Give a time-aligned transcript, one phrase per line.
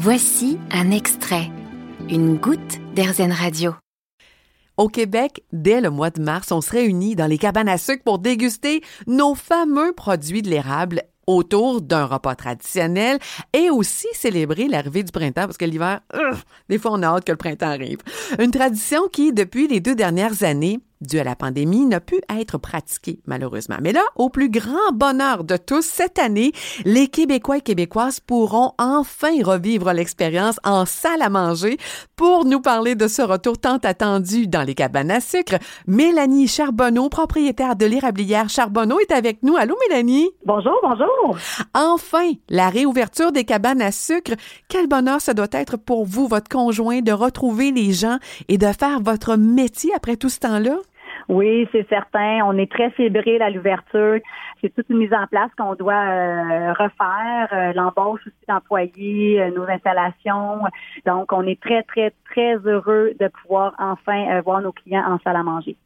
[0.00, 1.50] Voici un extrait,
[2.08, 3.74] une goutte d'Airzen Radio.
[4.76, 8.04] Au Québec, dès le mois de mars, on se réunit dans les cabanes à sucre
[8.04, 13.18] pour déguster nos fameux produits de l'érable autour d'un repas traditionnel
[13.52, 16.00] et aussi célébrer l'arrivée du printemps parce que l'hiver,
[16.68, 17.98] des fois on a hâte que le printemps arrive.
[18.38, 22.58] Une tradition qui, depuis les deux dernières années, dû à la pandémie, n'a pu être
[22.58, 23.76] pratiqué, malheureusement.
[23.80, 26.52] Mais là, au plus grand bonheur de tous, cette année,
[26.84, 31.78] les Québécois et Québécoises pourront enfin revivre l'expérience en salle à manger.
[32.16, 37.08] Pour nous parler de ce retour tant attendu dans les cabanes à sucre, Mélanie Charbonneau,
[37.08, 39.56] propriétaire de l'érablière Charbonneau, est avec nous.
[39.56, 40.30] Allô, Mélanie?
[40.44, 41.36] Bonjour, bonjour.
[41.74, 44.32] Enfin, la réouverture des cabanes à sucre.
[44.68, 48.18] Quel bonheur ça doit être pour vous, votre conjoint, de retrouver les gens
[48.48, 50.78] et de faire votre métier après tout ce temps-là?
[51.28, 52.40] Oui, c'est certain.
[52.46, 54.18] On est très fébrile à l'ouverture.
[54.62, 59.50] C'est toute une mise en place qu'on doit euh, refaire, euh, l'embauche aussi d'employés, euh,
[59.50, 60.60] nos installations.
[61.04, 65.36] Donc, on est très, très, très heureux de pouvoir enfin voir nos clients en salle
[65.36, 65.76] à manger.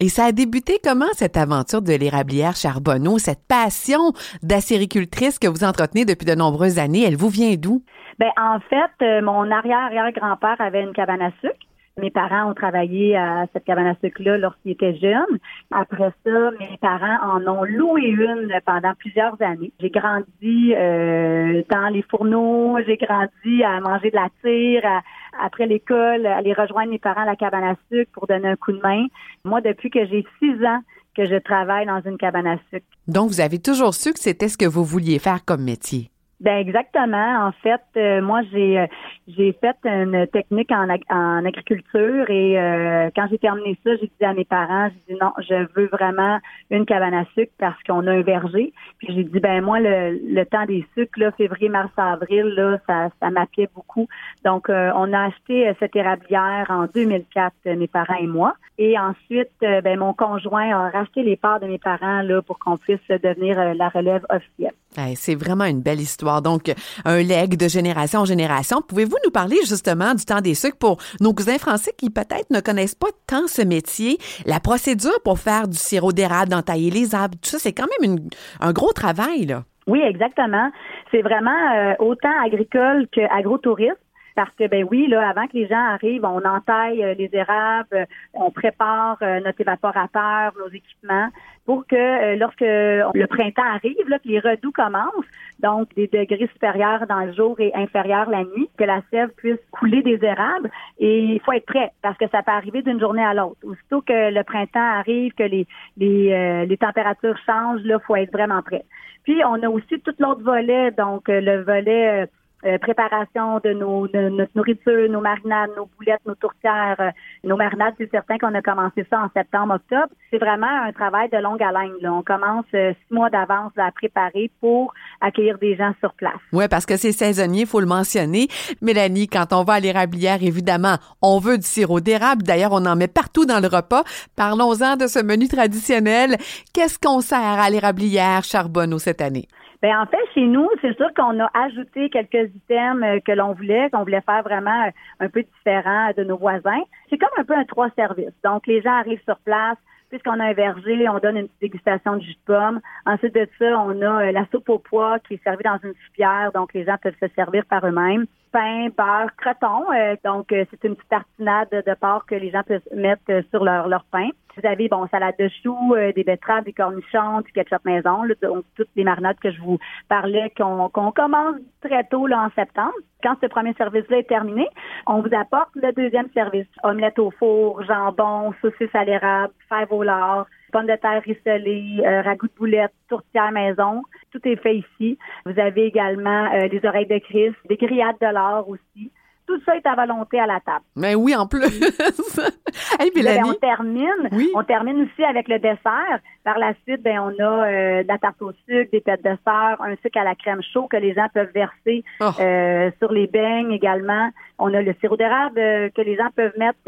[0.00, 5.64] Et ça a débuté comment cette aventure de l'érablière Charbonneau, cette passion d'acéricultrice que vous
[5.64, 7.82] entretenez depuis de nombreuses années, elle vous vient d'où?
[8.18, 11.69] Ben en fait, mon arrière-arrière-grand-père avait une cabane à sucre.
[12.00, 15.38] Mes parents ont travaillé à cette cabane à sucre-là lorsqu'ils étaient jeunes.
[15.70, 19.72] Après ça, mes parents en ont loué une pendant plusieurs années.
[19.80, 25.02] J'ai grandi euh, dans les fourneaux, j'ai grandi à manger de la tire,
[25.42, 28.72] après l'école, aller rejoindre mes parents à la cabane à sucre pour donner un coup
[28.72, 29.06] de main.
[29.44, 30.80] Moi, depuis que j'ai six ans,
[31.16, 32.86] que je travaille dans une cabane à sucre.
[33.08, 36.10] Donc, vous avez toujours su que c'était ce que vous vouliez faire comme métier?
[36.40, 37.48] Ben exactement.
[37.48, 38.86] En fait, euh, moi j'ai euh,
[39.28, 44.24] j'ai fait une technique en, en agriculture et euh, quand j'ai terminé ça, j'ai dit
[44.24, 46.38] à mes parents, j'ai dit non, je veux vraiment
[46.70, 48.72] une cabane à sucre parce qu'on a un verger.
[48.98, 52.78] Puis j'ai dit ben moi le, le temps des sucres là, février, mars, avril là,
[52.86, 53.28] ça ça
[53.74, 54.08] beaucoup.
[54.42, 58.54] Donc on a acheté cette érablière en 2004 mes parents et moi.
[58.78, 62.78] Et ensuite ben mon conjoint a racheté les parts de mes parents là pour qu'on
[62.78, 64.72] puisse devenir la relève officielle.
[65.16, 66.72] c'est vraiment une belle histoire donc
[67.04, 68.82] un leg de génération en génération.
[68.86, 72.60] Pouvez-vous nous parler justement du temps des sucres pour nos cousins français qui peut-être ne
[72.60, 77.36] connaissent pas tant ce métier, la procédure pour faire du sirop d'érable, d'entailler les arbres,
[77.42, 78.28] tout ça, c'est quand même
[78.60, 79.64] un gros travail, là.
[79.86, 80.70] Oui, exactement.
[81.10, 83.96] C'est vraiment euh, autant agricole qu'agrotourisme
[84.34, 88.06] parce que ben oui, là, avant que les gens arrivent, on entaille euh, les érables,
[88.34, 91.28] on prépare euh, notre évaporateur, nos équipements,
[91.66, 95.30] pour que lorsque le printemps arrive, là, que les redoux commencent,
[95.60, 99.60] donc des degrés supérieurs dans le jour et inférieurs la nuit, que la sève puisse
[99.70, 100.70] couler des érables.
[100.98, 103.58] Et il faut être prêt parce que ça peut arriver d'une journée à l'autre.
[103.62, 108.32] Aussitôt que le printemps arrive, que les les, euh, les températures changent, là, faut être
[108.32, 108.84] vraiment prêt.
[109.24, 112.26] Puis on a aussi tout l'autre volet, donc euh, le volet
[112.66, 117.10] euh, préparation de, nos, de notre nourriture, nos marinades, nos boulettes, nos tourtières, euh,
[117.44, 120.12] nos marinades, c'est certain qu'on a commencé ça en septembre, octobre.
[120.30, 121.94] C'est vraiment un travail de longue haleine.
[122.02, 122.12] Là.
[122.12, 126.40] On commence euh, six mois d'avance à préparer pour accueillir des gens sur place.
[126.52, 128.48] Oui, parce que c'est saisonnier, faut le mentionner.
[128.82, 132.42] Mélanie, quand on va à l'érablière, évidemment, on veut du sirop d'érable.
[132.42, 134.04] D'ailleurs, on en met partout dans le repas.
[134.36, 136.36] Parlons-en de ce menu traditionnel.
[136.74, 139.48] Qu'est-ce qu'on sert à l'érablière Charbonneau cette année?
[139.82, 143.54] Ben en fait, chez nous, c'est sûr qu'on a ajouté quelques items euh, que l'on
[143.54, 146.82] voulait, qu'on voulait faire vraiment euh, un peu différent de nos voisins.
[147.08, 148.34] C'est comme un peu un trois services.
[148.44, 149.78] Donc, les gens arrivent sur place,
[150.10, 152.80] puisqu'on a un verger, on donne une petite dégustation de jus de pomme.
[153.06, 155.94] Ensuite de ça, on a euh, la soupe au pois qui est servie dans une
[156.06, 158.26] soupière, donc les gens peuvent se servir par eux-mêmes.
[158.52, 159.84] Pain, beurre, croton,
[160.24, 164.04] donc c'est une petite tartinade de porc que les gens peuvent mettre sur leur, leur
[164.10, 164.30] pain.
[164.56, 168.64] Vous avez, bon, salade de choux, euh, des betteraves, des cornichons, du ketchup maison, donc
[168.76, 169.78] toutes les marinades que je vous
[170.08, 172.94] parlais qu'on commence très tôt là, en septembre.
[173.22, 174.66] Quand ce premier service-là est terminé,
[175.06, 176.66] on vous apporte le deuxième service.
[176.82, 182.22] Omelette au four, jambon, saucisse à l'érable, fèves au lard, pommes de terre rissolées, euh,
[182.22, 184.02] ragoût de boulettes, tourtière maison.
[184.32, 185.18] Tout est fait ici.
[185.44, 189.10] Vous avez également euh, des oreilles de Christ, des grillades de l'or aussi
[189.50, 190.84] tout ça est à volonté à la table.
[190.94, 191.62] Mais oui, en plus.
[193.00, 194.28] hey, ben, on termine.
[194.54, 196.20] On termine aussi avec le dessert.
[196.44, 199.30] Par la suite, ben, on a euh, de la tarte au sucre, des pâtes de
[199.30, 202.30] dessert, un sucre à la crème chaud que les gens peuvent verser oh.
[202.40, 204.30] euh, sur les beignes également.
[204.58, 206.78] On a le sirop d'érable euh, que les gens peuvent mettre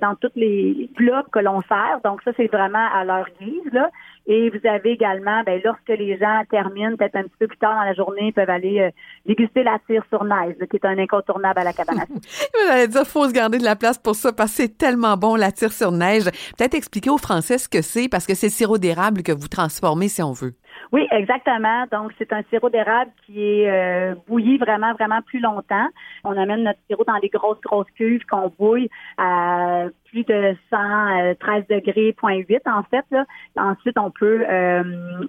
[0.00, 2.00] dans tous les plats que l'on sert.
[2.04, 3.72] Donc ça, c'est vraiment à leur guise.
[3.72, 3.88] Là.
[4.26, 7.74] Et vous avez également, ben, lorsque les gens terminent, peut-être un petit peu plus tard
[7.74, 8.90] dans la journée, ils peuvent aller euh,
[9.26, 12.88] déguster la tire sur neige, qui est un incontournable à la cabane à Vous allez
[12.88, 15.52] dire, faut se garder de la place pour ça, parce que c'est tellement bon, la
[15.52, 16.24] tire sur neige.
[16.56, 19.48] Peut-être expliquer aux Français ce que c'est, parce que c'est le sirop d'érable que vous
[19.48, 20.54] transformez, si on veut.
[20.92, 21.84] Oui, exactement.
[21.92, 25.86] Donc, c'est un sirop d'érable qui est euh, bouilli vraiment, vraiment plus longtemps.
[26.24, 31.64] On amène notre sirop dans des grosses, grosses cuves qu'on bouille à plus de 113
[31.68, 33.04] degrés, 8 en fait.
[33.10, 33.24] Là.
[33.56, 34.82] Ensuite, on peut euh,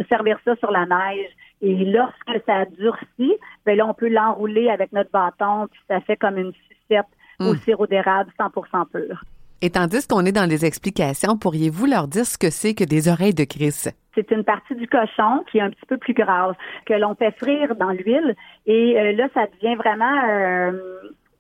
[0.10, 1.30] servir ça sur la neige.
[1.62, 3.36] Et lorsque ça durcit,
[3.66, 7.06] ben là, on peut l'enrouler avec notre bâton, puis ça fait comme une sucette
[7.40, 7.58] au hmm.
[7.58, 9.24] sirop d'érable 100% pur.
[9.64, 13.08] Et tandis qu'on est dans les explications, pourriez-vous leur dire ce que c'est que des
[13.08, 13.90] oreilles de Chris?
[14.16, 16.56] C'est une partie du cochon qui est un petit peu plus grasse,
[16.88, 18.36] que l'on fait frire dans l'huile.
[18.66, 20.72] Et euh, là, ça devient vraiment euh,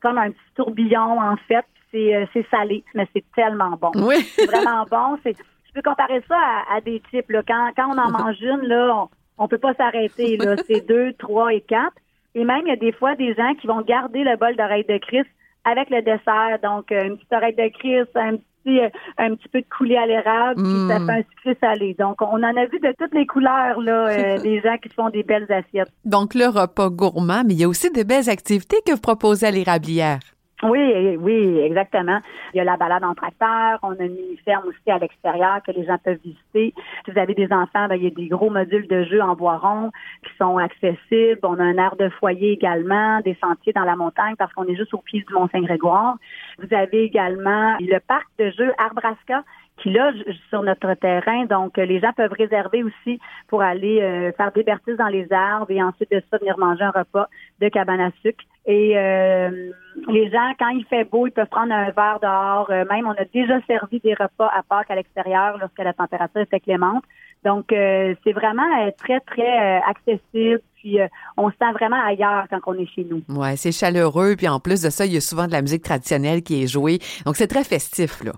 [0.01, 1.65] comme un petit tourbillon, en fait.
[1.95, 3.91] Euh, c'est salé, mais c'est tellement bon.
[3.95, 4.15] Oui.
[4.35, 5.17] c'est vraiment bon.
[5.25, 6.37] Je peux comparer ça
[6.71, 7.31] à, des types.
[7.31, 7.41] Là.
[7.45, 9.09] Quand, quand on en mange une, là, on,
[9.43, 10.37] on peut pas s'arrêter.
[10.67, 11.95] C'est deux, trois et quatre.
[12.35, 14.85] Et même, il y a des fois des gens qui vont garder le bol d'oreilles
[14.87, 15.27] de Christ
[15.63, 16.59] avec le dessert.
[16.63, 19.97] Donc, euh, une petite oreille de Christ, un petit, euh, un petit peu de coulée
[19.97, 21.05] à l'érable, puis ça mm.
[21.05, 21.95] fait un sucré salé.
[21.97, 25.09] Donc, on en a vu de toutes les couleurs, là, euh, des gens qui font
[25.09, 25.91] des belles assiettes.
[26.05, 29.47] Donc, le repas gourmand, mais il y a aussi de belles activités que vous proposez
[29.47, 30.19] à l'érablière.
[30.63, 32.19] Oui, oui, exactement.
[32.53, 35.71] Il y a la balade en tracteur, on a une mini-ferme aussi à l'extérieur que
[35.71, 36.73] les gens peuvent visiter.
[37.05, 39.35] Si vous avez des enfants, ben, il y a des gros modules de jeux en
[39.35, 39.91] bois rond
[40.23, 41.39] qui sont accessibles.
[41.43, 44.75] On a un air de foyer également, des sentiers dans la montagne parce qu'on est
[44.75, 46.17] juste au pied du Mont-Saint-Grégoire.
[46.59, 49.43] Vous avez également le parc de jeux Arbrasca
[49.77, 51.45] qui loge sur notre terrain.
[51.45, 55.71] Donc, les gens peuvent réserver aussi pour aller euh, faire des bertises dans les arbres
[55.71, 57.27] et ensuite de ça venir manger un repas
[57.59, 58.43] de cabane à sucre.
[58.65, 59.71] Et euh,
[60.07, 62.67] les gens, quand il fait beau, ils peuvent prendre un verre dehors.
[62.69, 66.41] Euh, même, on a déjà servi des repas à Pâques à l'extérieur lorsque la température
[66.41, 67.03] était clémente.
[67.43, 70.61] Donc, c'est vraiment très, très accessible.
[70.75, 70.99] Puis,
[71.37, 73.23] on se sent vraiment ailleurs quand on est chez nous.
[73.29, 74.35] Ouais, c'est chaleureux.
[74.37, 76.67] Puis, en plus de ça, il y a souvent de la musique traditionnelle qui est
[76.67, 76.99] jouée.
[77.25, 78.33] Donc, c'est très festif, là.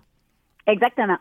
[0.68, 1.18] Exactement.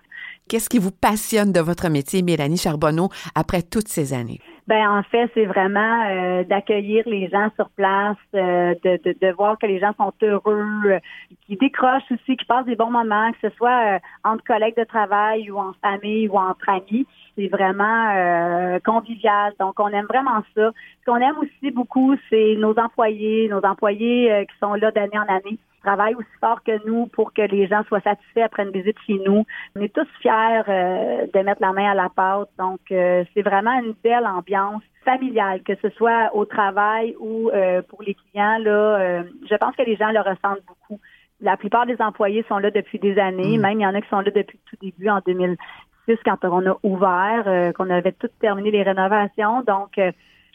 [0.48, 4.40] Qu'est-ce qui vous passionne de votre métier, Mélanie Charbonneau, après toutes ces années?
[4.68, 9.58] Ben en fait, c'est vraiment euh, d'accueillir les gens sur place, euh, de, de, voir
[9.58, 10.98] que les gens sont heureux, euh,
[11.46, 15.50] qui décrochent aussi, qui passent des bons moments, que ce soit entre collègues de travail
[15.50, 17.06] ou en famille ou entre amis.
[17.36, 19.54] C'est vraiment convivial.
[19.58, 20.70] Donc, on aime vraiment ça.
[21.00, 25.34] Ce qu'on aime aussi beaucoup, c'est nos employés, nos employés qui sont là d'année en
[25.34, 28.96] année travaille aussi fort que nous pour que les gens soient satisfaits après une visite
[29.06, 29.44] chez nous.
[29.76, 32.48] On est tous fiers euh, de mettre la main à la pâte.
[32.58, 37.82] Donc, euh, c'est vraiment une belle ambiance familiale, que ce soit au travail ou euh,
[37.82, 38.58] pour les clients.
[38.58, 41.00] Là, je pense que les gens le ressentent beaucoup.
[41.40, 43.58] La plupart des employés sont là depuis des années.
[43.58, 43.60] Mm.
[43.60, 46.44] Même il y en a qui sont là depuis le tout début en 2006 quand
[46.44, 49.62] on a ouvert, qu'on avait tout terminé les rénovations.
[49.62, 49.98] Donc,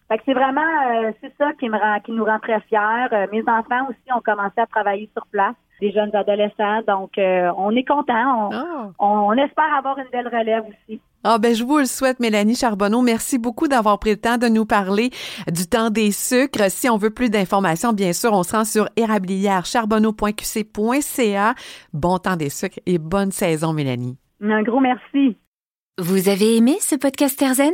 [0.08, 3.08] fait que c'est vraiment euh, c'est ça qui me rend qui nous rend très fiers.
[3.12, 7.52] Euh, mes enfants aussi ont commencé à travailler sur place, des jeunes adolescents, donc euh,
[7.58, 8.50] on est content.
[8.54, 8.92] Ah.
[9.00, 11.02] On, espère avoir une belle relève aussi.
[11.24, 13.02] Ah ben je vous le souhaite, Mélanie Charbonneau.
[13.02, 15.10] Merci beaucoup d'avoir pris le temps de nous parler
[15.52, 16.70] du temps des sucres.
[16.70, 21.54] Si on veut plus d'informations, bien sûr, on se rend sur érablièrecharbonneau.qc.ca.
[21.94, 24.18] Bon temps des sucres et bonne saison, Mélanie.
[24.42, 25.36] Un gros merci.
[26.00, 27.74] Vous avez aimé ce podcast Erzen?